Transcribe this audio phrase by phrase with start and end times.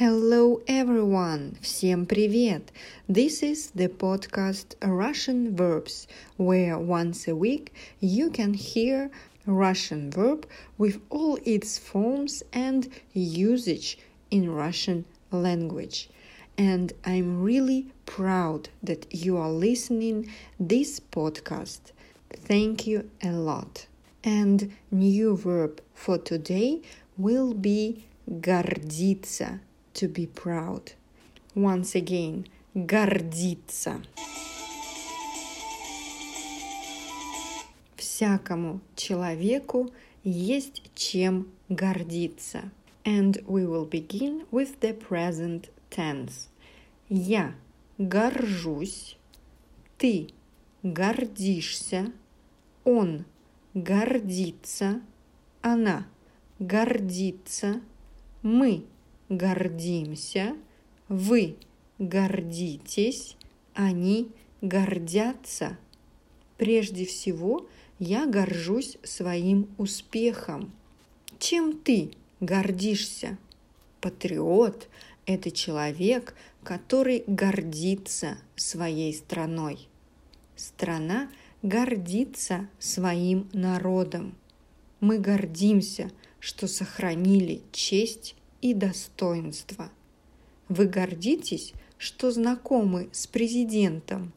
[0.00, 1.56] Hello everyone!
[1.60, 2.70] Всем привет!
[3.08, 6.06] This is the podcast Russian Verbs,
[6.36, 9.10] where once a week you can hear
[9.44, 10.46] Russian verb
[10.78, 13.98] with all its forms and usage
[14.30, 16.08] in Russian language.
[16.56, 21.90] And I'm really proud that you are listening this podcast.
[22.30, 23.88] Thank you a lot.
[24.22, 26.82] And new verb for today
[27.16, 29.58] will be гордиться
[29.93, 30.93] to be proud.
[31.55, 34.01] Once again, гордиться.
[37.95, 39.91] Всякому человеку
[40.23, 42.71] есть чем гордиться.
[43.05, 46.47] And we will begin with the present tense.
[47.09, 47.53] Я
[47.97, 49.17] горжусь,
[49.97, 50.29] ты
[50.83, 52.11] гордишься,
[52.83, 53.25] он
[53.73, 55.01] гордится,
[55.61, 56.07] она
[56.59, 57.81] гордится,
[58.41, 58.85] мы
[59.37, 60.55] гордимся,
[61.09, 61.55] вы
[61.99, 63.35] гордитесь,
[63.73, 64.31] они
[64.61, 65.77] гордятся.
[66.57, 67.67] Прежде всего,
[67.99, 70.71] я горжусь своим успехом.
[71.39, 73.37] Чем ты гордишься?
[74.01, 74.87] Патриот–
[75.25, 79.87] это человек, который гордится своей страной.
[80.55, 81.29] Страна
[81.61, 84.35] гордится своим народом.
[84.99, 89.91] Мы гордимся, что сохранили честь и достоинство.
[90.69, 94.31] Вы гордитесь, что знакомы с президентом.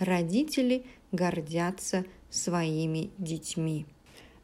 [0.00, 3.86] Родители гордятся своими детьми.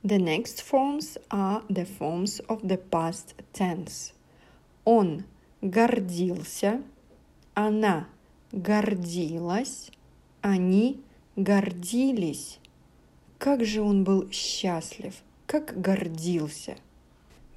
[0.04, 4.12] The next forms are the forms of the past tense.
[4.84, 5.24] Он
[5.62, 6.80] гордился,
[7.54, 8.06] она
[8.52, 9.90] гордилась,
[10.42, 11.02] они
[11.34, 12.60] гордились.
[13.38, 16.76] Как же он был счастлив, как гордился–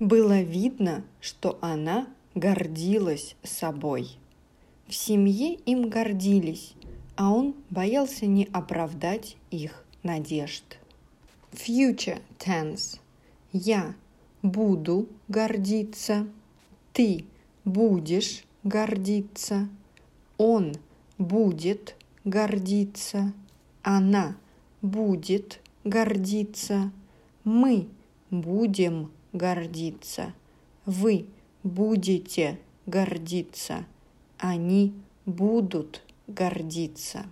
[0.02, 4.17] было видно, что она гордилась собой.
[4.88, 6.73] В семье им гордились,
[7.16, 10.63] а он боялся не оправдать их надежд.
[11.51, 13.00] Future tense.
[13.53, 13.94] Я
[14.41, 16.28] буду гордиться.
[16.94, 17.25] Ты
[17.63, 19.69] будешь гордиться.
[20.38, 20.73] Он
[21.19, 21.95] будет
[22.25, 23.33] гордиться.
[23.83, 24.35] Она
[24.81, 26.91] будет гордиться.
[27.44, 27.88] Мы
[28.31, 30.34] будем гордиться.
[30.86, 31.25] Вы
[31.64, 33.86] будете гордиться.
[34.38, 34.94] Они
[35.25, 37.25] будут гордиться.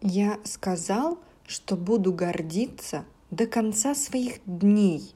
[0.00, 5.12] Я сказал, что буду гордиться до конца своих дней.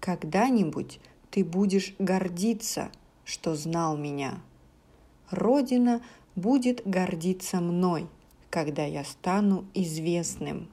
[0.00, 1.00] Когда-нибудь
[1.30, 2.90] ты будешь гордиться,
[3.24, 4.40] что знал меня.
[5.30, 6.02] Родина
[6.34, 8.06] будет гордиться мной,
[8.50, 10.68] когда я стану известным.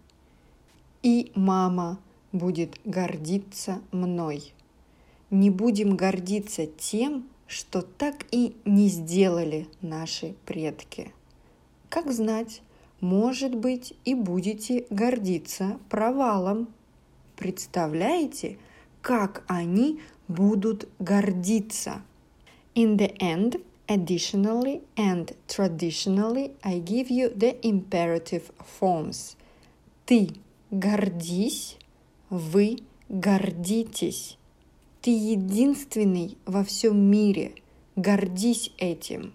[1.01, 1.99] И мама–
[2.33, 4.53] будет гордиться мной.
[5.29, 11.13] Не будем гордиться тем, что так и не сделали наши предки.
[11.89, 12.61] Как знать,
[12.99, 16.67] может быть, и будете гордиться провалом.
[17.37, 18.57] Представляете,
[19.01, 22.01] как они будут гордиться?
[22.75, 29.35] In the end, additionally and traditionally, I give you the imperative forms.
[30.05, 30.29] Ты
[30.71, 31.77] гордись,
[32.33, 32.79] вы
[33.09, 34.39] гордитесь.
[35.01, 37.53] Ты единственный во всем мире.
[37.95, 39.33] Гордись этим.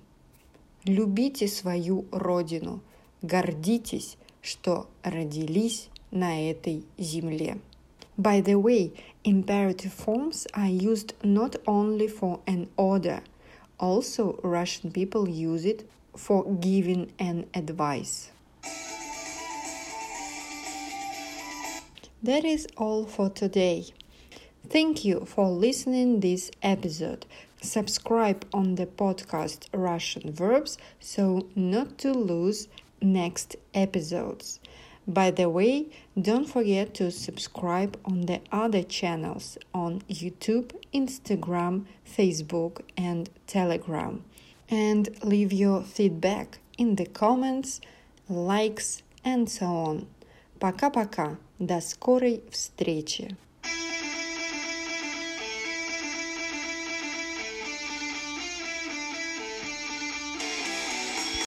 [0.85, 2.81] Любите свою родину.
[3.23, 7.59] Гордитесь, что родились на этой земле.
[8.17, 8.91] By the way,
[9.23, 13.23] imperative forms are used not only for an order,
[13.79, 18.33] also Russian people use it for giving an advice.
[22.22, 23.86] That is all for today.
[24.70, 27.26] Thank you for listening this episode.
[27.62, 32.68] Subscribe on the podcast Russian Verbs so not to lose
[33.02, 34.60] next episodes.
[35.06, 35.88] By the way,
[36.20, 44.24] don't forget to subscribe on the other channels on YouTube, Instagram, Facebook, and Telegram.
[44.70, 47.82] And leave your feedback in the comments,
[48.30, 50.08] likes, and so on.
[50.60, 51.38] Пока-пока.
[51.59, 53.37] До скорой встречи!